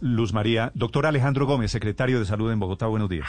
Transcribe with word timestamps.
Luz 0.00 0.32
María. 0.32 0.70
Doctor 0.74 1.06
Alejandro 1.06 1.46
Gómez, 1.46 1.70
secretario 1.70 2.18
de 2.18 2.26
Salud 2.26 2.52
en 2.52 2.58
Bogotá, 2.58 2.86
buenos 2.86 3.08
días. 3.08 3.28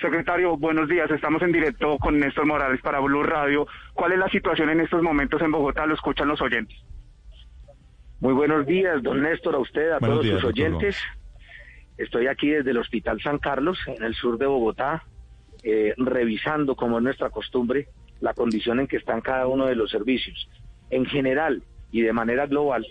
Secretario, 0.00 0.56
buenos 0.56 0.88
días. 0.88 1.10
Estamos 1.10 1.42
en 1.42 1.52
directo 1.52 1.98
con 1.98 2.18
Néstor 2.18 2.46
Morales 2.46 2.80
para 2.80 2.98
Blue 3.00 3.22
Radio. 3.22 3.66
¿Cuál 3.92 4.12
es 4.12 4.18
la 4.18 4.28
situación 4.28 4.70
en 4.70 4.80
estos 4.80 5.02
momentos 5.02 5.40
en 5.42 5.52
Bogotá? 5.52 5.86
Lo 5.86 5.94
escuchan 5.94 6.28
los 6.28 6.40
oyentes. 6.40 6.76
Muy 8.20 8.32
buenos 8.32 8.66
días, 8.66 9.02
don 9.02 9.22
Néstor, 9.22 9.54
a 9.54 9.58
usted, 9.58 9.92
a 9.92 9.98
todos 9.98 10.26
sus 10.26 10.44
oyentes. 10.44 10.96
Estoy 11.98 12.26
aquí 12.26 12.50
desde 12.50 12.70
el 12.70 12.78
Hospital 12.78 13.20
San 13.20 13.38
Carlos, 13.38 13.78
en 13.86 14.02
el 14.02 14.14
sur 14.14 14.38
de 14.38 14.46
Bogotá, 14.46 15.04
eh, 15.62 15.94
revisando, 15.98 16.74
como 16.74 16.98
es 16.98 17.04
nuestra 17.04 17.30
costumbre, 17.30 17.88
la 18.20 18.32
condición 18.32 18.80
en 18.80 18.86
que 18.86 18.96
están 18.96 19.20
cada 19.20 19.46
uno 19.46 19.66
de 19.66 19.76
los 19.76 19.90
servicios. 19.90 20.48
En 20.90 21.04
general 21.04 21.62
y 21.90 22.00
de 22.00 22.12
manera 22.12 22.46
global, 22.46 22.86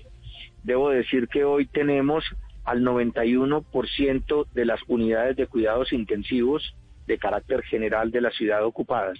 debo 0.63 0.89
decir 0.89 1.27
que 1.27 1.43
hoy 1.43 1.65
tenemos 1.65 2.23
al 2.63 2.81
91% 2.81 4.47
de 4.53 4.65
las 4.65 4.79
unidades 4.87 5.35
de 5.35 5.47
cuidados 5.47 5.93
intensivos 5.93 6.75
de 7.07 7.17
carácter 7.17 7.63
general 7.63 8.11
de 8.11 8.21
la 8.21 8.31
ciudad 8.31 8.65
ocupadas. 8.65 9.17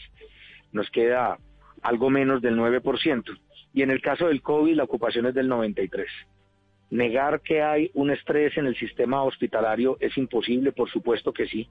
Nos 0.71 0.89
queda 0.91 1.37
algo 1.81 2.09
menos 2.09 2.41
del 2.41 2.57
9%. 2.57 3.39
Y 3.73 3.81
en 3.81 3.91
el 3.91 4.01
caso 4.01 4.27
del 4.27 4.41
COVID, 4.41 4.75
la 4.75 4.83
ocupación 4.83 5.25
es 5.25 5.33
del 5.33 5.49
93%. 5.49 6.05
Negar 6.91 7.39
que 7.39 7.61
hay 7.61 7.89
un 7.93 8.11
estrés 8.11 8.57
en 8.57 8.65
el 8.65 8.75
sistema 8.75 9.23
hospitalario 9.23 9.95
es 10.01 10.17
imposible, 10.17 10.73
por 10.73 10.89
supuesto 10.89 11.31
que 11.31 11.47
sí. 11.47 11.69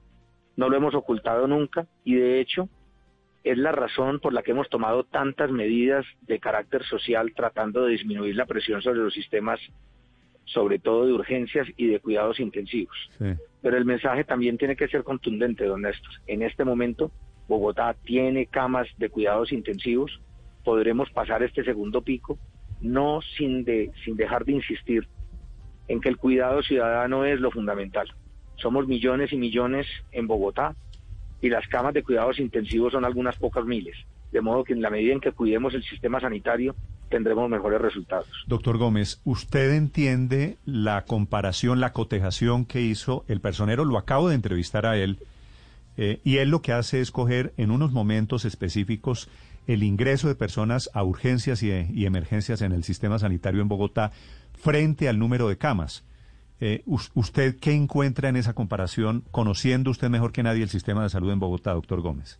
No 0.55 0.67
lo 0.67 0.77
hemos 0.77 0.95
ocultado 0.95 1.47
nunca 1.47 1.85
y 2.03 2.15
de 2.15 2.39
hecho 2.39 2.67
es 3.43 3.57
la 3.57 3.71
razón 3.71 4.19
por 4.19 4.33
la 4.33 4.41
que 4.41 4.51
hemos 4.51 4.69
tomado 4.69 5.03
tantas 5.03 5.51
medidas 5.51 6.05
de 6.21 6.39
carácter 6.39 6.83
social 6.85 7.33
tratando 7.35 7.85
de 7.85 7.91
disminuir 7.91 8.35
la 8.35 8.47
presión 8.47 8.81
sobre 8.81 8.99
los 8.99 9.13
sistemas, 9.13 9.59
sobre 10.53 10.79
todo 10.79 11.05
de 11.05 11.13
urgencias 11.13 11.67
y 11.77 11.87
de 11.87 11.99
cuidados 11.99 12.39
intensivos. 12.39 12.95
Pero 13.61 13.77
el 13.77 13.85
mensaje 13.85 14.23
también 14.23 14.57
tiene 14.57 14.75
que 14.75 14.87
ser 14.87 15.03
contundente, 15.03 15.65
don 15.65 15.81
Néstor. 15.81 16.11
En 16.27 16.41
este 16.41 16.65
momento, 16.65 17.11
Bogotá 17.47 17.95
tiene 18.03 18.45
camas 18.45 18.87
de 18.97 19.09
cuidados 19.09 19.51
intensivos, 19.51 20.21
podremos 20.63 21.09
pasar 21.11 21.43
este 21.43 21.63
segundo 21.63 22.01
pico, 22.01 22.37
no 22.81 23.21
sin, 23.37 23.63
de, 23.63 23.91
sin 24.03 24.15
dejar 24.15 24.45
de 24.45 24.53
insistir 24.53 25.07
en 25.87 26.01
que 26.01 26.09
el 26.09 26.17
cuidado 26.17 26.63
ciudadano 26.63 27.25
es 27.25 27.39
lo 27.39 27.51
fundamental. 27.51 28.07
Somos 28.55 28.87
millones 28.87 29.33
y 29.33 29.37
millones 29.37 29.87
en 30.11 30.27
Bogotá, 30.27 30.75
y 31.41 31.49
las 31.49 31.67
camas 31.67 31.93
de 31.93 32.03
cuidados 32.03 32.39
intensivos 32.39 32.93
son 32.93 33.03
algunas 33.03 33.35
pocas 33.37 33.65
miles. 33.65 33.97
De 34.31 34.41
modo 34.41 34.63
que 34.63 34.73
en 34.73 34.81
la 34.81 34.89
medida 34.89 35.13
en 35.13 35.19
que 35.19 35.31
cuidemos 35.31 35.73
el 35.73 35.83
sistema 35.83 36.19
sanitario, 36.19 36.75
tendremos 37.11 37.47
mejores 37.47 37.79
resultados. 37.79 38.27
Doctor 38.47 38.79
Gómez, 38.79 39.21
¿usted 39.23 39.75
entiende 39.75 40.57
la 40.65 41.05
comparación, 41.05 41.79
la 41.79 41.93
cotejación 41.93 42.65
que 42.65 42.81
hizo 42.81 43.23
el 43.27 43.41
personero? 43.41 43.85
Lo 43.85 43.99
acabo 43.99 44.29
de 44.29 44.35
entrevistar 44.35 44.87
a 44.87 44.97
él. 44.97 45.19
Eh, 45.97 46.19
y 46.23 46.37
él 46.37 46.49
lo 46.49 46.63
que 46.63 46.71
hace 46.71 47.01
es 47.01 47.11
coger 47.11 47.53
en 47.57 47.69
unos 47.69 47.91
momentos 47.91 48.45
específicos 48.45 49.29
el 49.67 49.83
ingreso 49.83 50.27
de 50.27 50.35
personas 50.35 50.89
a 50.93 51.03
urgencias 51.03 51.61
y, 51.61 52.05
emergencias 52.05 52.61
en 52.61 52.71
el 52.71 52.83
sistema 52.83 53.19
sanitario 53.19 53.61
en 53.61 53.67
Bogotá 53.67 54.11
frente 54.53 55.07
al 55.07 55.19
número 55.19 55.47
de 55.47 55.57
camas. 55.57 56.03
Eh, 56.59 56.83
¿Usted 56.85 57.57
qué 57.59 57.73
encuentra 57.73 58.29
en 58.29 58.35
esa 58.35 58.53
comparación, 58.53 59.23
conociendo 59.31 59.91
usted 59.91 60.09
mejor 60.09 60.31
que 60.31 60.43
nadie 60.43 60.63
el 60.63 60.69
sistema 60.69 61.03
de 61.03 61.09
salud 61.09 61.31
en 61.31 61.39
Bogotá, 61.39 61.73
doctor 61.73 62.01
Gómez? 62.01 62.39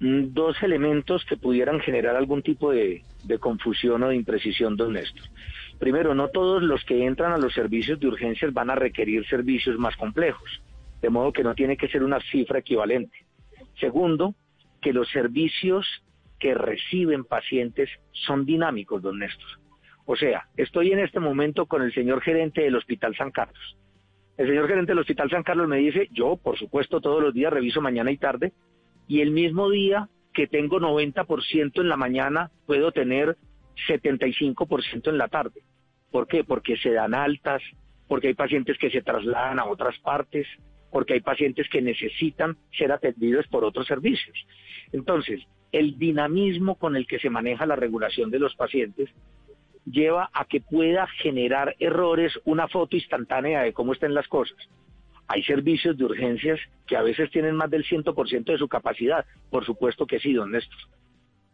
Mm, 0.00 0.32
dos 0.32 0.62
elementos 0.62 1.24
que 1.24 1.36
pudieran 1.36 1.80
generar 1.80 2.14
algún 2.14 2.42
tipo 2.42 2.70
de, 2.70 3.02
confusión 3.40 4.02
o 4.04 4.08
de 4.08 4.16
imprecisión, 4.16 4.76
don 4.76 4.92
Néstor. 4.92 5.24
Primero, 5.78 6.14
no 6.14 6.28
todos 6.28 6.62
los 6.62 6.84
que 6.84 7.04
entran 7.04 7.32
a 7.32 7.38
los 7.38 7.52
servicios 7.52 7.98
de 7.98 8.06
urgencias 8.06 8.52
van 8.52 8.70
a 8.70 8.76
requerir 8.76 9.26
servicios 9.26 9.76
más 9.78 9.96
complejos, 9.96 10.62
de 11.02 11.10
modo 11.10 11.32
que 11.32 11.42
no 11.42 11.54
tiene 11.54 11.76
que 11.76 11.88
ser 11.88 12.04
una 12.04 12.20
cifra 12.30 12.60
equivalente. 12.60 13.26
Segundo, 13.80 14.34
que 14.80 14.92
los 14.92 15.08
servicios 15.08 15.86
que 16.38 16.54
reciben 16.54 17.24
pacientes 17.24 17.90
son 18.12 18.44
dinámicos, 18.44 19.02
don 19.02 19.18
Néstor. 19.18 19.48
O 20.06 20.14
sea, 20.14 20.46
estoy 20.56 20.92
en 20.92 21.00
este 21.00 21.20
momento 21.20 21.66
con 21.66 21.82
el 21.82 21.92
señor 21.92 22.22
gerente 22.22 22.62
del 22.62 22.76
Hospital 22.76 23.16
San 23.16 23.32
Carlos. 23.32 23.76
El 24.36 24.46
señor 24.46 24.68
gerente 24.68 24.92
del 24.92 25.00
Hospital 25.00 25.28
San 25.28 25.42
Carlos 25.42 25.68
me 25.68 25.78
dice, 25.78 26.08
yo, 26.12 26.36
por 26.36 26.56
supuesto, 26.56 27.00
todos 27.00 27.20
los 27.20 27.34
días 27.34 27.52
reviso 27.52 27.80
mañana 27.80 28.12
y 28.12 28.16
tarde, 28.16 28.52
y 29.08 29.22
el 29.22 29.30
mismo 29.32 29.70
día 29.70 30.08
que 30.32 30.46
tengo 30.46 30.78
90% 30.78 31.80
en 31.80 31.88
la 31.88 31.96
mañana, 31.96 32.50
puedo 32.66 32.92
tener 32.92 33.36
75% 33.88 35.08
en 35.08 35.18
la 35.18 35.28
tarde. 35.28 35.62
¿Por 36.12 36.28
qué? 36.28 36.44
Porque 36.44 36.76
se 36.76 36.92
dan 36.92 37.14
altas, 37.14 37.62
porque 38.06 38.28
hay 38.28 38.34
pacientes 38.34 38.78
que 38.78 38.90
se 38.90 39.02
trasladan 39.02 39.58
a 39.58 39.64
otras 39.64 39.98
partes, 39.98 40.46
porque 40.90 41.14
hay 41.14 41.20
pacientes 41.20 41.68
que 41.68 41.82
necesitan 41.82 42.56
ser 42.76 42.92
atendidos 42.92 43.46
por 43.48 43.64
otros 43.64 43.86
servicios. 43.86 44.36
Entonces, 44.92 45.40
el 45.72 45.98
dinamismo 45.98 46.76
con 46.76 46.96
el 46.96 47.06
que 47.06 47.18
se 47.18 47.30
maneja 47.30 47.66
la 47.66 47.76
regulación 47.76 48.30
de 48.30 48.38
los 48.38 48.54
pacientes 48.54 49.10
lleva 49.84 50.30
a 50.32 50.44
que 50.44 50.60
pueda 50.60 51.06
generar 51.22 51.74
errores 51.78 52.38
una 52.44 52.68
foto 52.68 52.96
instantánea 52.96 53.62
de 53.62 53.72
cómo 53.72 53.92
están 53.92 54.14
las 54.14 54.28
cosas. 54.28 54.56
Hay 55.28 55.42
servicios 55.42 55.96
de 55.96 56.04
urgencias 56.04 56.58
que 56.86 56.96
a 56.96 57.02
veces 57.02 57.30
tienen 57.30 57.54
más 57.54 57.70
del 57.70 57.84
100% 57.84 58.44
de 58.44 58.58
su 58.58 58.68
capacidad. 58.68 59.24
Por 59.50 59.64
supuesto 59.64 60.06
que 60.06 60.18
sí, 60.18 60.32
don 60.32 60.52
Néstor. 60.52 60.78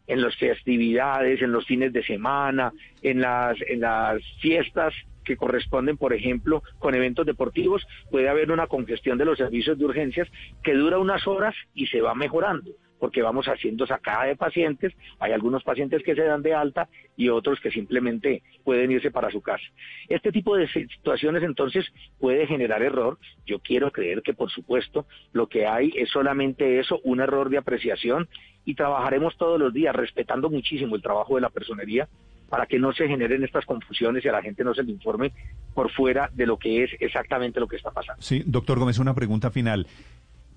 En 0.07 0.23
las 0.23 0.37
festividades, 0.37 1.43
en 1.43 1.53
los 1.53 1.67
fines 1.67 1.93
de 1.93 2.05
semana, 2.05 2.73
en 3.03 3.21
las, 3.21 3.57
en 3.63 3.81
las 3.81 4.23
fiestas 4.41 4.95
que 5.25 5.37
corresponden, 5.37 5.97
por 5.97 6.13
ejemplo, 6.13 6.63
con 6.79 6.95
eventos 6.95 7.27
deportivos, 7.27 7.87
puede 8.11 8.29
haber 8.29 8.53
una 8.53 8.67
congestión 8.67 9.19
de 9.19 9.25
los 9.25 9.39
servicios 9.39 9.79
de 9.79 9.87
urgencias 9.87 10.29
que 10.63 10.75
dura 10.75 10.99
unas 10.99 11.27
horas 11.27 11.55
y 11.75 11.87
se 11.87 12.01
va 12.01 12.15
mejorando 12.15 12.71
porque 13.05 13.21
vamos 13.21 13.45
haciendo 13.49 13.87
sacada 13.87 14.25
de 14.25 14.35
pacientes, 14.35 14.95
hay 15.19 15.33
algunos 15.33 15.63
pacientes 15.63 16.03
que 16.03 16.15
se 16.15 16.23
dan 16.23 16.41
de 16.41 16.55
alta 16.55 16.89
y 17.19 17.29
otros 17.29 17.61
que 17.61 17.71
simplemente 17.71 18.43
pueden 18.65 18.91
irse 18.93 19.11
para 19.11 19.31
su 19.31 19.43
casa. 19.43 19.63
Este 20.09 20.33
tipo 20.33 20.57
de 20.57 20.67
situaciones 20.69 21.43
entonces 21.43 21.85
puede 22.19 22.47
generar 22.47 22.83
error. 22.83 23.19
Yo 23.45 23.59
quiero 23.59 23.93
creer 23.93 24.23
que 24.23 24.33
por 24.33 24.51
supuesto 24.51 25.05
lo 25.35 25.51
que 25.51 25.67
hay 25.67 25.93
es 25.95 26.09
solamente 26.09 26.81
eso, 26.81 26.99
un 27.05 27.21
error 27.21 27.51
de 27.51 27.59
apreciación 27.59 28.27
y 28.65 28.75
trabajaremos 28.75 29.37
todos 29.37 29.61
los 29.61 29.75
días 29.75 29.95
respetando 29.95 30.49
muchísimo 30.49 30.97
el 30.97 31.03
trabajo 31.03 31.35
de 31.35 31.43
la 31.43 31.51
personería 31.51 32.09
para 32.49 32.65
que 32.65 32.79
no 32.79 32.95
se 32.95 33.07
generen 33.07 33.45
estas 33.45 33.67
confusiones 33.67 34.25
y 34.25 34.29
a 34.29 34.33
la 34.33 34.41
gente 34.41 34.65
no 34.65 34.73
se 34.73 34.83
le 34.83 34.93
informe 34.93 35.35
por 35.75 35.91
fuera 35.91 36.31
de 36.33 36.47
lo 36.47 36.59
que 36.59 36.85
es 36.85 36.91
exactamente 37.01 37.61
lo 37.61 37.69
que 37.69 37.77
está 37.77 37.91
pasando. 37.91 38.23
Sí, 38.23 38.43
doctor 38.47 38.79
Gómez, 38.79 38.99
una 38.99 39.15
pregunta 39.15 39.51
final. 39.51 39.87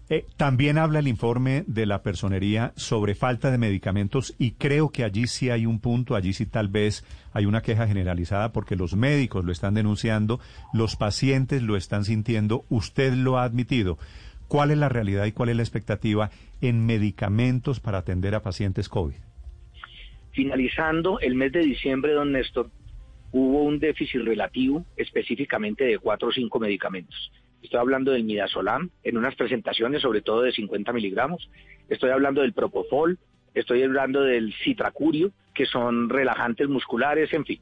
Eh, 0.10 0.26
también 0.38 0.78
habla 0.78 1.00
el 1.00 1.08
informe 1.10 1.66
de 1.68 1.86
la 1.86 2.02
personería 2.02 2.72
sobre 2.78 3.14
falta 3.14 3.52
de 3.52 3.58
medicamentos 3.58 4.34
y 4.40 4.52
creo 4.52 4.90
que 4.90 5.04
allí 5.04 5.28
sí 5.28 5.50
hay 5.50 5.66
un 5.66 5.82
punto, 5.82 6.16
allí 6.16 6.32
sí 6.32 6.46
tal 6.46 6.70
vez 6.70 7.06
hay 7.34 7.46
una 7.46 7.62
queja 7.62 7.88
generalizada 7.88 8.54
porque 8.54 8.78
los 8.78 8.96
médicos 8.96 9.44
lo 9.44 9.52
están 9.52 9.74
denunciando, 9.74 10.40
los 10.74 10.96
pacientes 10.96 11.62
lo 11.62 11.76
están 11.76 12.06
sintiendo, 12.06 12.64
usted 12.70 13.14
lo 13.16 13.38
ha 13.38 13.44
admitido. 13.44 13.98
¿Cuál 14.48 14.72
es 14.72 14.78
la 14.78 14.88
realidad 14.88 15.26
y 15.26 15.34
cuál 15.34 15.50
es 15.50 15.58
la 15.58 15.64
expectativa 15.64 16.30
en 16.62 16.86
medicamentos 16.86 17.82
para 17.82 17.98
atender 17.98 18.34
a 18.34 18.42
pacientes 18.42 18.88
COVID? 18.88 19.16
Finalizando 20.32 21.20
el 21.20 21.36
mes 21.36 21.52
de 21.52 21.60
diciembre, 21.60 22.14
don 22.14 22.32
Néstor, 22.32 22.70
hubo 23.34 23.64
un 23.64 23.78
déficit 23.78 24.22
relativo 24.22 24.86
específicamente 24.96 25.84
de 25.84 25.98
cuatro 25.98 26.30
o 26.30 26.32
cinco 26.32 26.60
medicamentos 26.60 27.30
Estoy 27.62 27.80
hablando 27.80 28.12
del 28.12 28.24
midazolam 28.24 28.90
en 29.04 29.18
unas 29.18 29.36
presentaciones, 29.36 30.02
sobre 30.02 30.22
todo 30.22 30.42
de 30.42 30.52
50 30.52 30.94
miligramos. 30.94 31.50
Estoy 31.90 32.12
hablando 32.12 32.42
del 32.42 32.54
propofol. 32.54 33.18
Estoy 33.54 33.84
hablando 33.84 34.22
del 34.22 34.54
citracurio, 34.64 35.32
que 35.54 35.66
son 35.66 36.10
relajantes 36.10 36.70
musculares, 36.70 37.34
en 37.34 37.46
fin. 37.46 37.60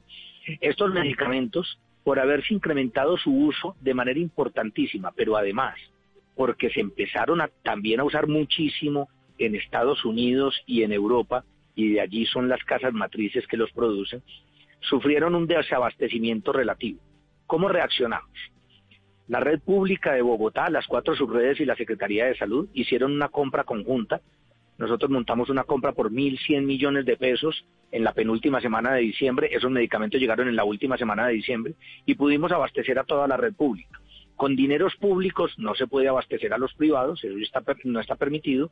Estos 0.60 0.92
medicamentos, 0.92 1.78
por 2.04 2.20
haberse 2.20 2.54
incrementado 2.54 3.16
su 3.16 3.32
uso 3.32 3.76
de 3.80 3.94
manera 3.94 4.20
importantísima, 4.20 5.12
pero 5.12 5.36
además 5.36 5.74
porque 6.36 6.70
se 6.70 6.80
empezaron 6.80 7.40
a, 7.40 7.48
también 7.64 7.98
a 7.98 8.04
usar 8.04 8.28
muchísimo 8.28 9.08
en 9.38 9.56
Estados 9.56 10.04
Unidos 10.04 10.54
y 10.66 10.82
en 10.82 10.92
Europa, 10.92 11.44
y 11.74 11.94
de 11.94 12.00
allí 12.00 12.26
son 12.26 12.48
las 12.48 12.62
casas 12.64 12.92
matrices 12.92 13.46
que 13.46 13.56
los 13.56 13.72
producen, 13.72 14.22
sufrieron 14.80 15.34
un 15.34 15.46
desabastecimiento 15.46 16.52
relativo. 16.52 17.00
¿Cómo 17.46 17.68
reaccionamos? 17.68 18.30
La 19.28 19.40
red 19.40 19.60
pública 19.60 20.12
de 20.12 20.22
Bogotá, 20.22 20.70
las 20.70 20.86
cuatro 20.86 21.16
subredes 21.16 21.58
y 21.58 21.64
la 21.64 21.74
Secretaría 21.74 22.26
de 22.26 22.36
Salud 22.36 22.68
hicieron 22.74 23.12
una 23.12 23.28
compra 23.28 23.64
conjunta. 23.64 24.20
Nosotros 24.78 25.10
montamos 25.10 25.50
una 25.50 25.64
compra 25.64 25.92
por 25.92 26.12
1.100 26.12 26.62
millones 26.62 27.06
de 27.06 27.16
pesos 27.16 27.64
en 27.90 28.04
la 28.04 28.12
penúltima 28.12 28.60
semana 28.60 28.92
de 28.92 29.00
diciembre. 29.00 29.48
Esos 29.50 29.70
medicamentos 29.70 30.20
llegaron 30.20 30.46
en 30.48 30.54
la 30.54 30.62
última 30.62 30.96
semana 30.96 31.26
de 31.26 31.34
diciembre 31.34 31.74
y 32.04 32.14
pudimos 32.14 32.52
abastecer 32.52 33.00
a 33.00 33.04
toda 33.04 33.26
la 33.26 33.36
red 33.36 33.52
pública. 33.52 34.00
Con 34.36 34.54
dineros 34.54 34.94
públicos 34.94 35.54
no 35.58 35.74
se 35.74 35.88
puede 35.88 36.08
abastecer 36.08 36.52
a 36.52 36.58
los 36.58 36.74
privados, 36.74 37.24
eso 37.24 37.36
no 37.84 38.00
está 38.00 38.14
permitido, 38.14 38.70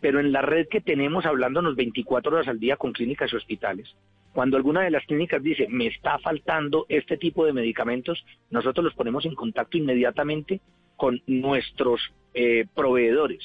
pero 0.00 0.20
en 0.20 0.30
la 0.30 0.42
red 0.42 0.68
que 0.68 0.80
tenemos 0.80 1.26
hablándonos 1.26 1.74
24 1.74 2.36
horas 2.36 2.46
al 2.46 2.60
día 2.60 2.76
con 2.76 2.92
clínicas 2.92 3.32
y 3.32 3.36
hospitales, 3.36 3.96
Cuando 4.38 4.56
alguna 4.56 4.82
de 4.82 4.92
las 4.92 5.04
clínicas 5.04 5.42
dice, 5.42 5.66
me 5.68 5.88
está 5.88 6.16
faltando 6.20 6.86
este 6.88 7.16
tipo 7.16 7.44
de 7.44 7.52
medicamentos, 7.52 8.24
nosotros 8.50 8.84
los 8.84 8.94
ponemos 8.94 9.26
en 9.26 9.34
contacto 9.34 9.76
inmediatamente 9.76 10.60
con 10.94 11.20
nuestros 11.26 12.00
eh, 12.34 12.64
proveedores 12.72 13.40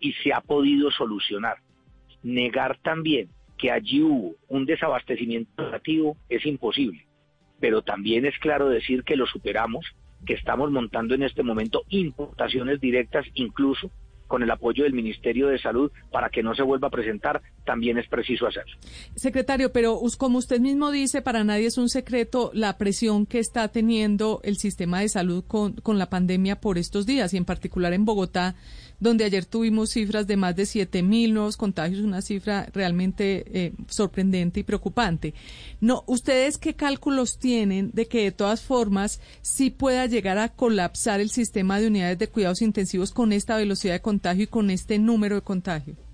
y 0.00 0.14
se 0.14 0.32
ha 0.32 0.40
podido 0.40 0.90
solucionar. 0.92 1.58
Negar 2.22 2.78
también 2.78 3.28
que 3.58 3.70
allí 3.70 4.00
hubo 4.00 4.36
un 4.48 4.64
desabastecimiento 4.64 5.62
relativo 5.62 6.16
es 6.30 6.46
imposible, 6.46 7.06
pero 7.60 7.82
también 7.82 8.24
es 8.24 8.38
claro 8.38 8.70
decir 8.70 9.04
que 9.04 9.16
lo 9.16 9.26
superamos, 9.26 9.84
que 10.24 10.32
estamos 10.32 10.70
montando 10.70 11.14
en 11.14 11.22
este 11.22 11.42
momento 11.42 11.82
importaciones 11.90 12.80
directas 12.80 13.26
incluso 13.34 13.90
con 14.30 14.44
el 14.44 14.50
apoyo 14.52 14.84
del 14.84 14.94
Ministerio 14.94 15.48
de 15.48 15.58
Salud 15.58 15.90
para 16.12 16.30
que 16.30 16.44
no 16.44 16.54
se 16.54 16.62
vuelva 16.62 16.86
a 16.86 16.92
presentar, 16.92 17.42
también 17.64 17.98
es 17.98 18.08
preciso 18.08 18.46
hacerlo. 18.46 18.74
Secretario, 19.14 19.72
pero 19.72 20.00
como 20.18 20.38
usted 20.38 20.60
mismo 20.60 20.90
dice, 20.90 21.22
para 21.22 21.44
nadie 21.44 21.66
es 21.66 21.78
un 21.78 21.88
secreto 21.88 22.50
la 22.54 22.78
presión 22.78 23.26
que 23.26 23.38
está 23.38 23.68
teniendo 23.68 24.40
el 24.42 24.56
sistema 24.56 25.00
de 25.00 25.08
salud 25.08 25.44
con, 25.46 25.74
la 25.98 26.08
pandemia 26.08 26.60
por 26.60 26.78
estos 26.78 27.04
días 27.06 27.34
y 27.34 27.36
en 27.36 27.44
particular 27.44 27.92
en 27.92 28.04
Bogotá 28.04 28.54
donde 29.00 29.24
ayer 29.24 29.46
tuvimos 29.46 29.90
cifras 29.90 30.26
de 30.26 30.36
más 30.36 30.54
de 30.56 30.64
7.000 30.64 31.32
nuevos 31.32 31.56
contagios, 31.56 32.00
una 32.00 32.20
cifra 32.20 32.68
realmente 32.72 33.44
eh, 33.46 33.72
sorprendente 33.88 34.60
y 34.60 34.62
preocupante. 34.62 35.32
No, 35.80 36.04
¿Ustedes 36.06 36.58
qué 36.58 36.74
cálculos 36.74 37.38
tienen 37.38 37.90
de 37.92 38.06
que 38.06 38.24
de 38.24 38.32
todas 38.32 38.60
formas 38.62 39.20
sí 39.40 39.70
pueda 39.70 40.04
llegar 40.06 40.36
a 40.36 40.50
colapsar 40.50 41.20
el 41.20 41.30
sistema 41.30 41.80
de 41.80 41.86
unidades 41.86 42.18
de 42.18 42.28
cuidados 42.28 42.60
intensivos 42.60 43.12
con 43.12 43.32
esta 43.32 43.56
velocidad 43.56 43.94
de 43.94 44.02
contagio 44.02 44.44
y 44.44 44.48
con 44.48 44.70
este 44.70 44.98
número 44.98 45.36
de 45.36 45.42
contagio? 45.42 46.09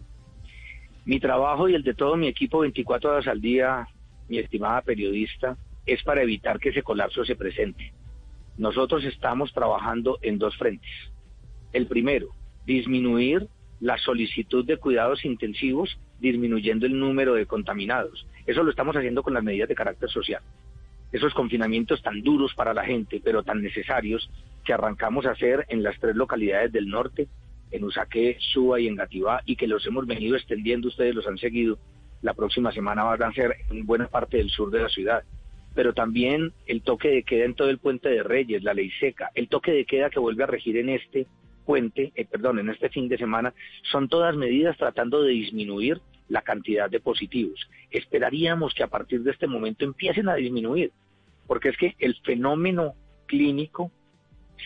Mi 1.07 1.21
trabajo 1.21 1.69
y 1.69 1.75
el 1.77 1.85
de 1.85 1.95
todo 1.95 2.17
mi 2.17 2.27
equipo 2.27 2.59
24 2.59 3.11
horas 3.11 3.29
al 3.29 3.41
día, 3.41 3.87
mi 4.29 4.39
estimada 4.39 4.83
periodista, 4.83 5.57
es 5.87 6.03
para 6.03 6.23
evitar 6.23 6.59
que 6.59 6.71
ese 6.71 6.83
colapso 6.83 7.25
se 7.25 7.37
presente. 7.37 7.93
Nosotros 8.59 9.05
estamos 9.05 9.53
trabajando 9.53 10.19
en 10.21 10.37
dos 10.37 10.57
frentes. 10.57 10.91
El 11.73 11.87
primero, 11.87 12.31
disminuir 12.67 13.47
la 13.79 13.97
solicitud 13.99 14.67
de 14.67 14.79
cuidados 14.79 15.25
intensivos, 15.25 15.97
disminuyendo 16.19 16.87
el 16.87 16.99
número 16.99 17.35
de 17.35 17.47
contaminados. 17.47 18.27
Eso 18.45 18.65
lo 18.65 18.71
estamos 18.71 18.97
haciendo 18.97 19.23
con 19.23 19.35
las 19.35 19.45
medidas 19.45 19.69
de 19.69 19.77
carácter 19.77 20.11
social. 20.11 20.43
Esos 21.13 21.35
confinamientos 21.35 22.03
tan 22.03 22.21
duros 22.23 22.53
para 22.55 22.75
la 22.75 22.85
gente, 22.85 23.21
pero 23.23 23.45
tan 23.45 23.63
necesarios, 23.63 24.29
que 24.65 24.73
arrancamos 24.73 25.25
a 25.25 25.31
hacer 25.31 25.67
en 25.69 25.85
las 25.85 25.97
tres 26.01 26.17
localidades 26.17 26.73
del 26.73 26.89
norte, 26.89 27.29
en 27.71 27.85
Usaqué, 27.85 28.37
Suba 28.41 28.81
y 28.81 28.89
en 28.89 28.97
Gativá, 28.97 29.43
y 29.45 29.57
que 29.57 29.67
los 29.67 29.87
hemos 29.87 30.07
venido 30.07 30.37
extendiendo, 30.37 30.89
ustedes 30.89 31.15
los 31.15 31.27
han 31.27 31.39
seguido. 31.39 31.79
La 32.23 32.35
próxima 32.35 32.73
semana 32.73 33.05
van 33.05 33.23
a 33.23 33.33
ser 33.33 33.57
en 33.71 33.87
buena 33.87 34.09
parte 34.09 34.39
del 34.39 34.51
sur 34.51 34.71
de 34.71 34.81
la 34.81 34.89
ciudad. 34.89 35.25
Pero 35.75 35.93
también 35.93 36.53
el 36.67 36.83
toque 36.83 37.09
de 37.09 37.23
queda 37.23 37.45
en 37.45 37.55
todo 37.55 37.69
el 37.69 37.79
puente 37.79 38.09
de 38.09 38.23
Reyes, 38.23 38.63
la 38.63 38.73
ley 38.73 38.91
seca, 38.99 39.31
el 39.35 39.49
toque 39.49 39.73
de 39.73 39.85
queda 39.85 40.09
que 40.09 40.21
vuelve 40.21 40.45
a 40.45 40.47
regir 40.47 40.77
en 40.79 40.89
este 40.89 41.27
puente, 41.67 42.13
eh, 42.15 42.25
perdón, 42.25 42.61
en 42.61 42.71
este 42.71 42.89
fin 42.89 43.09
de 43.09 43.19
semana, 43.19 43.53
son 43.91 44.09
todas 44.09 44.37
medidas 44.37 44.77
tratando 44.79 45.23
de 45.23 45.33
disminuir 45.33 46.01
la 46.29 46.43
cantidad 46.43 46.89
de 46.89 47.01
positivos. 47.01 47.69
Esperaríamos 47.91 48.73
que 48.73 48.85
a 48.85 48.89
partir 48.89 49.23
de 49.23 49.33
este 49.33 49.47
momento 49.47 49.85
empiecen 49.85 50.29
a 50.29 50.37
disminuir, 50.37 50.93
porque 51.47 51.69
es 51.71 51.77
que 51.77 51.95
el 51.99 52.15
fenómeno 52.25 52.95
clínico 53.27 53.91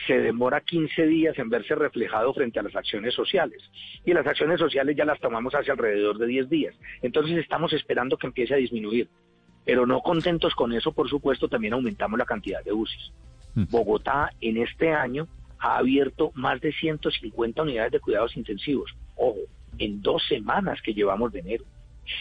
se 0.07 0.19
demora 0.19 0.61
15 0.61 1.07
días 1.07 1.39
en 1.39 1.49
verse 1.49 1.75
reflejado 1.75 2.33
frente 2.33 2.59
a 2.59 2.63
las 2.63 2.77
acciones 2.77 3.15
sociales. 3.15 3.63
Y 4.05 4.13
las 4.13 4.27
acciones 4.27 4.59
sociales 4.59 4.97
ya 4.97 5.05
las 5.05 5.21
tomamos 5.21 5.55
hace 5.55 5.71
alrededor 5.71 6.19
de 6.19 6.27
10 6.27 6.49
días. 6.49 6.75
Entonces 7.03 7.37
estamos 7.39 7.73
esperando 7.73 8.17
que 8.17 8.27
empiece 8.27 8.55
a 8.55 8.59
disminuir. 8.59 9.09
Pero 9.65 9.87
no 9.87 10.01
contentos 10.01 10.55
con 10.55 10.73
eso, 10.73 10.93
por 10.93 11.09
supuesto, 11.09 11.49
también 11.49 11.75
aumentamos 11.75 12.19
la 12.19 12.25
cantidad 12.25 12.65
de 12.65 12.73
UCIs. 12.73 13.13
Mm. 13.55 13.65
Bogotá 13.71 14.31
en 14.41 14.57
este 14.57 14.93
año 14.93 15.29
ha 15.59 15.77
abierto 15.77 16.33
más 16.35 16.61
de 16.61 16.73
150 16.73 17.63
unidades 17.63 17.93
de 17.93 18.01
cuidados 18.01 18.37
intensivos. 18.37 18.95
Ojo, 19.17 19.41
en 19.79 20.01
dos 20.01 20.23
semanas 20.29 20.81
que 20.83 20.95
llevamos 20.95 21.33
de 21.33 21.41
enero. 21.41 21.65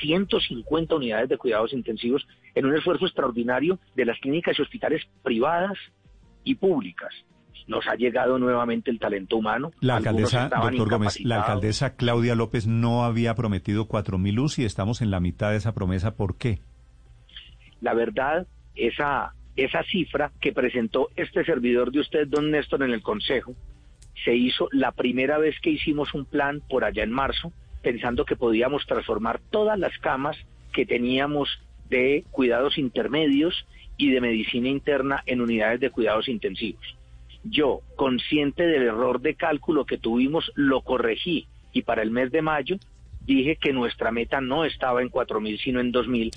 150 0.02 0.96
unidades 0.96 1.30
de 1.30 1.38
cuidados 1.38 1.74
intensivos 1.74 2.28
en 2.54 2.66
un 2.66 2.76
esfuerzo 2.76 3.06
extraordinario 3.06 3.80
de 3.96 4.06
las 4.06 4.20
clínicas 4.20 4.60
y 4.60 4.62
hospitales 4.62 5.02
privadas 5.24 5.78
y 6.44 6.56
públicas. 6.56 7.14
Nos 7.68 7.88
ha 7.88 7.96
llegado 7.96 8.40
nuevamente 8.40 8.92
el 8.92 9.00
talento 9.00 9.38
humano. 9.38 9.72
La 9.80 9.98
alcaldesa, 9.98 10.50
doctor 10.50 10.90
Gómez, 10.90 11.20
la 11.22 11.42
alcaldesa 11.42 11.96
Claudia 11.96 12.36
López 12.36 12.68
no 12.68 13.04
había 13.04 13.36
prometido 13.36 13.88
4.000 13.88 14.40
UCI, 14.40 14.66
estamos 14.66 15.02
en 15.02 15.12
la 15.12 15.20
mitad 15.20 15.52
de 15.52 15.58
esa 15.58 15.74
promesa. 15.74 16.16
¿Por 16.16 16.38
qué? 16.38 16.60
La 17.82 17.94
verdad, 17.94 18.48
esa 18.76 19.34
esa 19.64 19.84
cifra 19.84 20.32
que 20.40 20.54
presentó 20.54 21.10
este 21.16 21.44
servidor 21.44 21.92
de 21.92 22.00
usted, 22.00 22.28
don 22.28 22.52
Néstor, 22.52 22.84
en 22.84 22.92
el 22.92 23.02
Consejo, 23.02 23.56
se 24.24 24.36
hizo 24.36 24.70
la 24.72 24.92
primera 24.92 25.38
vez 25.38 25.56
que 25.62 25.72
hicimos 25.72 26.14
un 26.14 26.26
plan 26.26 26.62
por 26.70 26.84
allá 26.84 27.04
en 27.04 27.12
marzo, 27.12 27.52
pensando 27.82 28.26
que 28.26 28.36
podíamos 28.36 28.86
transformar 28.86 29.40
todas 29.50 29.78
las 29.78 29.98
camas 30.00 30.38
que 30.74 30.86
teníamos 30.86 31.50
de 31.90 32.24
cuidados 32.32 32.78
intermedios 32.78 33.66
y 33.98 34.12
de 34.12 34.22
medicina 34.22 34.70
interna 34.70 35.24
en 35.26 35.42
unidades 35.42 35.80
de 35.80 35.90
cuidados 35.90 36.30
intensivos. 36.30 36.99
Yo, 37.44 37.82
consciente 37.96 38.64
del 38.64 38.84
error 38.84 39.22
de 39.22 39.36
cálculo 39.36 39.86
que 39.86 39.98
tuvimos, 39.98 40.52
lo 40.56 40.82
corregí 40.82 41.48
y 41.72 41.84
para 41.84 42.02
el 42.02 42.12
mes 42.12 42.32
de 42.32 42.42
mayo 42.42 42.78
dije 43.22 43.58
que 43.58 43.74
nuestra 43.74 44.12
meta 44.12 44.42
no 44.42 44.66
estaba 44.66 45.02
en 45.02 45.10
4.000 45.10 45.62
sino 45.64 45.80
en 45.80 45.94
2.000 45.94 46.32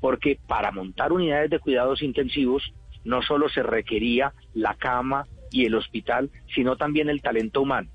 porque 0.00 0.38
para 0.46 0.70
montar 0.70 1.12
unidades 1.12 1.50
de 1.50 1.58
cuidados 1.58 2.02
intensivos 2.02 2.62
no 3.04 3.22
solo 3.22 3.48
se 3.48 3.62
requería 3.62 4.32
la 4.54 4.74
cama 4.74 5.26
y 5.50 5.64
el 5.64 5.74
hospital, 5.74 6.30
sino 6.54 6.76
también 6.76 7.08
el 7.08 7.22
talento 7.22 7.62
humano. 7.62 7.88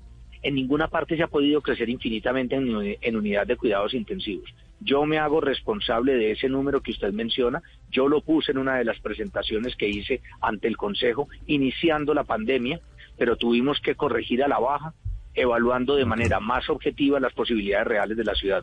En 0.44 0.54
ninguna 0.54 0.88
parte 0.88 1.16
se 1.16 1.22
ha 1.22 1.28
podido 1.28 1.62
crecer 1.62 1.88
infinitamente 1.88 2.54
en, 2.54 3.16
unidad 3.16 3.46
de 3.46 3.56
cuidados 3.56 3.94
intensivos. 3.94 4.54
Yo 4.78 5.06
me 5.06 5.16
hago 5.16 5.40
responsable 5.40 6.14
de 6.14 6.32
ese 6.32 6.50
número 6.50 6.82
que 6.82 6.90
usted 6.90 7.14
menciona. 7.14 7.62
Yo 7.90 8.08
lo 8.08 8.20
puse 8.20 8.52
en 8.52 8.58
una 8.58 8.76
de 8.76 8.84
las 8.84 9.00
presentaciones 9.00 9.74
que 9.74 9.88
hice 9.88 10.20
ante 10.42 10.68
el 10.68 10.76
Consejo 10.76 11.28
iniciando 11.46 12.12
la 12.12 12.24
pandemia, 12.24 12.78
pero 13.16 13.36
tuvimos 13.36 13.80
que 13.80 13.94
corregir 13.94 14.44
a 14.44 14.48
la 14.48 14.58
baja 14.58 14.92
evaluando 15.32 15.96
de 15.96 16.04
manera 16.04 16.40
más 16.40 16.68
objetiva 16.68 17.18
las 17.18 17.32
posibilidades 17.32 17.86
reales 17.86 18.16
de 18.16 18.24
la 18.24 18.34
ciudad. 18.34 18.62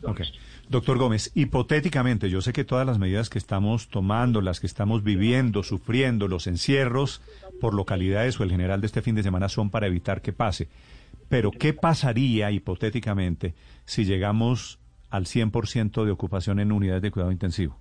Doctor 0.68 0.98
Gómez, 0.98 1.32
hipotéticamente, 1.34 2.30
yo 2.30 2.40
sé 2.40 2.52
que 2.52 2.64
todas 2.64 2.86
las 2.86 3.00
medidas 3.00 3.28
que 3.28 3.38
estamos 3.38 3.88
tomando, 3.88 4.40
las 4.40 4.60
que 4.60 4.68
estamos 4.68 5.02
viviendo, 5.02 5.64
sufriendo, 5.64 6.28
los 6.28 6.46
encierros 6.46 7.20
por 7.60 7.74
localidades 7.74 8.38
o 8.38 8.44
el 8.44 8.50
general 8.50 8.80
de 8.80 8.86
este 8.86 9.02
fin 9.02 9.16
de 9.16 9.24
semana 9.24 9.48
son 9.48 9.68
para 9.68 9.88
evitar 9.88 10.22
que 10.22 10.32
pase. 10.32 10.68
Pero, 11.32 11.50
¿qué 11.50 11.72
pasaría 11.72 12.50
hipotéticamente 12.50 13.54
si 13.86 14.04
llegamos 14.04 14.78
al 15.08 15.24
100% 15.24 16.04
de 16.04 16.10
ocupación 16.10 16.60
en 16.60 16.72
unidades 16.72 17.00
de 17.00 17.10
cuidado 17.10 17.32
intensivo? 17.32 17.80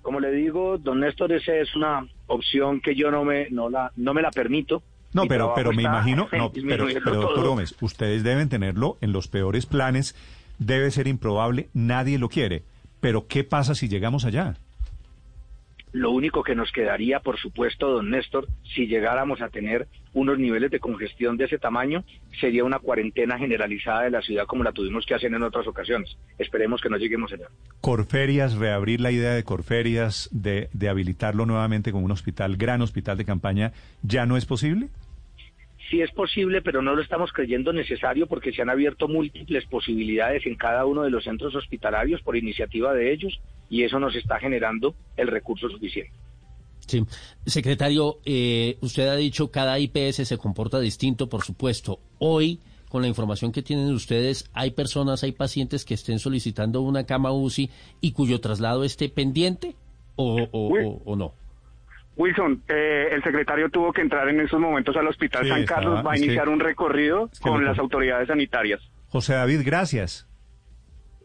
Como 0.00 0.20
le 0.20 0.32
digo, 0.32 0.78
don 0.78 1.00
Néstor, 1.00 1.32
esa 1.32 1.54
es 1.56 1.76
una 1.76 2.08
opción 2.28 2.80
que 2.80 2.94
yo 2.94 3.10
no 3.10 3.26
me, 3.26 3.50
no 3.50 3.68
la, 3.68 3.92
no 3.94 4.14
me 4.14 4.22
la 4.22 4.30
permito 4.30 4.82
no, 5.12 5.26
pero, 5.26 5.52
pero 5.54 5.72
me 5.72 5.82
imagino, 5.82 6.28
no, 6.32 6.50
pero, 6.66 6.88
doctor 7.20 7.46
Gómez, 7.46 7.74
ustedes 7.82 8.22
deben 8.22 8.48
tenerlo 8.48 8.96
en 9.02 9.12
los 9.12 9.28
peores 9.28 9.66
planes, 9.66 10.16
debe 10.58 10.90
ser 10.92 11.08
improbable, 11.08 11.68
nadie 11.74 12.18
lo 12.18 12.30
quiere. 12.30 12.62
Pero 13.00 13.26
¿qué 13.26 13.44
pasa 13.44 13.74
si 13.74 13.86
llegamos 13.86 14.24
allá? 14.24 14.54
Lo 15.92 16.12
único 16.12 16.44
que 16.44 16.54
nos 16.54 16.70
quedaría, 16.70 17.18
por 17.18 17.38
supuesto, 17.38 17.90
don 17.90 18.10
Néstor, 18.10 18.46
si 18.74 18.86
llegáramos 18.86 19.40
a 19.40 19.48
tener 19.48 19.88
unos 20.12 20.38
niveles 20.38 20.70
de 20.70 20.78
congestión 20.78 21.36
de 21.36 21.46
ese 21.46 21.58
tamaño, 21.58 22.04
sería 22.40 22.62
una 22.62 22.78
cuarentena 22.78 23.38
generalizada 23.38 24.02
de 24.02 24.10
la 24.10 24.22
ciudad 24.22 24.46
como 24.46 24.62
la 24.62 24.72
tuvimos 24.72 25.04
que 25.04 25.14
hacer 25.14 25.34
en 25.34 25.42
otras 25.42 25.66
ocasiones. 25.66 26.16
Esperemos 26.38 26.80
que 26.80 26.90
no 26.90 26.96
lleguemos 26.96 27.32
allá. 27.32 27.48
Corferias, 27.80 28.54
reabrir 28.54 29.00
la 29.00 29.10
idea 29.10 29.32
de 29.34 29.42
Corferias, 29.42 30.28
de, 30.32 30.68
de 30.72 30.88
habilitarlo 30.88 31.44
nuevamente 31.44 31.90
como 31.90 32.04
un 32.04 32.12
hospital, 32.12 32.56
gran 32.56 32.82
hospital 32.82 33.18
de 33.18 33.24
campaña, 33.24 33.72
¿ya 34.02 34.26
no 34.26 34.36
es 34.36 34.46
posible? 34.46 34.90
Sí 35.90 36.00
es 36.02 36.12
posible, 36.12 36.62
pero 36.62 36.82
no 36.82 36.94
lo 36.94 37.02
estamos 37.02 37.32
creyendo 37.32 37.72
necesario 37.72 38.28
porque 38.28 38.52
se 38.52 38.62
han 38.62 38.70
abierto 38.70 39.08
múltiples 39.08 39.66
posibilidades 39.66 40.46
en 40.46 40.54
cada 40.54 40.86
uno 40.86 41.02
de 41.02 41.10
los 41.10 41.24
centros 41.24 41.56
hospitalarios 41.56 42.22
por 42.22 42.36
iniciativa 42.36 42.94
de 42.94 43.12
ellos 43.12 43.40
y 43.70 43.84
eso 43.84 43.98
nos 43.98 44.14
está 44.14 44.38
generando 44.38 44.94
el 45.16 45.28
recurso 45.28 45.68
suficiente. 45.70 46.12
Sí. 46.86 47.04
Secretario, 47.46 48.18
eh, 48.26 48.76
usted 48.80 49.08
ha 49.08 49.16
dicho 49.16 49.50
cada 49.50 49.78
IPS 49.78 50.26
se 50.28 50.38
comporta 50.38 50.80
distinto, 50.80 51.28
por 51.28 51.42
supuesto. 51.42 52.00
Hoy, 52.18 52.60
con 52.88 53.00
la 53.00 53.08
información 53.08 53.52
que 53.52 53.62
tienen 53.62 53.92
ustedes, 53.92 54.50
¿hay 54.52 54.72
personas, 54.72 55.22
hay 55.22 55.32
pacientes 55.32 55.84
que 55.84 55.94
estén 55.94 56.18
solicitando 56.18 56.82
una 56.82 57.06
cama 57.06 57.32
UCI 57.32 57.70
y 58.00 58.12
cuyo 58.12 58.40
traslado 58.40 58.84
esté 58.84 59.08
pendiente 59.08 59.76
o, 60.16 60.48
o 60.52 61.16
no? 61.16 61.32
Wilson, 62.20 62.62
eh, 62.68 63.08
el 63.12 63.22
secretario 63.22 63.70
tuvo 63.70 63.92
que 63.92 64.02
entrar 64.02 64.28
en 64.28 64.40
esos 64.40 64.60
momentos 64.60 64.94
al 64.96 65.08
Hospital 65.08 65.48
San 65.48 65.64
Carlos, 65.64 66.04
va 66.04 66.12
a 66.12 66.18
iniciar 66.18 66.48
un 66.48 66.60
recorrido 66.60 67.30
con 67.40 67.64
las 67.64 67.78
autoridades 67.78 68.28
sanitarias. 68.28 68.80
José 69.08 69.34
David, 69.34 69.62
gracias. 69.64 70.28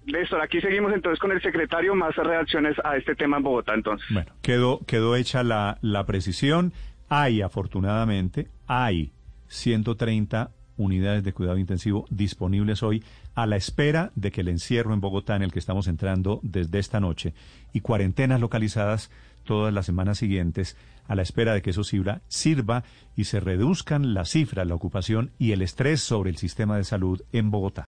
Néstor, 0.05 0.41
aquí 0.41 0.61
seguimos 0.61 0.93
entonces 0.93 1.19
con 1.19 1.31
el 1.31 1.41
secretario, 1.41 1.95
más 1.95 2.15
reacciones 2.15 2.75
a 2.83 2.95
este 2.95 3.15
tema 3.15 3.37
en 3.37 3.43
Bogotá 3.43 3.73
entonces. 3.73 4.07
Bueno, 4.11 4.31
quedó, 4.41 4.79
quedó 4.85 5.15
hecha 5.15 5.43
la, 5.43 5.77
la 5.81 6.05
precisión. 6.05 6.73
Hay, 7.09 7.41
afortunadamente, 7.41 8.47
hay 8.67 9.11
130 9.47 10.51
unidades 10.77 11.23
de 11.23 11.33
cuidado 11.33 11.57
intensivo 11.57 12.05
disponibles 12.09 12.83
hoy 12.83 13.03
a 13.33 13.45
la 13.45 13.55
espera 13.55 14.11
de 14.15 14.31
que 14.31 14.41
el 14.41 14.49
encierro 14.49 14.93
en 14.93 15.01
Bogotá 15.01 15.35
en 15.35 15.43
el 15.43 15.51
que 15.51 15.59
estamos 15.59 15.87
entrando 15.87 16.39
desde 16.43 16.79
esta 16.79 16.99
noche 16.99 17.33
y 17.73 17.81
cuarentenas 17.81 18.39
localizadas 18.39 19.11
todas 19.43 19.73
las 19.73 19.85
semanas 19.85 20.17
siguientes 20.17 20.77
a 21.07 21.15
la 21.15 21.21
espera 21.21 21.53
de 21.53 21.61
que 21.61 21.69
eso 21.69 21.83
sirva, 21.83 22.21
sirva 22.27 22.83
y 23.15 23.25
se 23.25 23.39
reduzcan 23.39 24.13
la 24.13 24.25
cifra, 24.25 24.65
la 24.65 24.75
ocupación 24.75 25.31
y 25.37 25.51
el 25.51 25.61
estrés 25.61 26.01
sobre 26.01 26.31
el 26.31 26.37
sistema 26.37 26.77
de 26.77 26.83
salud 26.83 27.21
en 27.31 27.51
Bogotá. 27.51 27.83